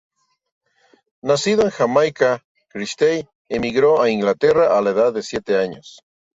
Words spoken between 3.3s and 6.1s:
emigró a Inglaterra a la edad de siete años.